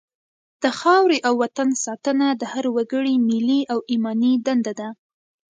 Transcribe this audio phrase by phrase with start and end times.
[0.63, 4.89] د خاورې او وطن ساتنه د هر وګړي ملي او ایماني دنده ده.